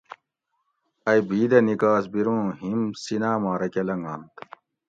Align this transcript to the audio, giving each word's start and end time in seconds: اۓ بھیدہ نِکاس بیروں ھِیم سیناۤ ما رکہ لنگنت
اۓ 1.11 1.19
بھیدہ 1.27 1.59
نِکاس 1.67 2.03
بیروں 2.11 2.43
ھِیم 2.59 2.81
سیناۤ 3.03 3.37
ما 3.43 3.51
رکہ 3.61 3.81
لنگنت 3.87 4.33